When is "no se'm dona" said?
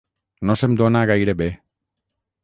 0.49-1.03